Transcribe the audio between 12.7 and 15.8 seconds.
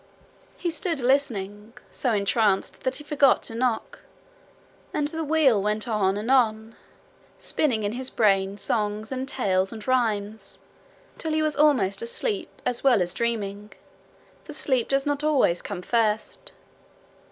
well as dreaming, for sleep does not always